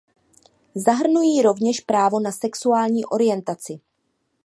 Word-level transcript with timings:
Zahrnují 0.75 1.41
rovněž 1.41 1.79
právo 1.81 2.19
na 2.19 2.31
sexuální 2.31 3.05
orientaci. 3.05 3.79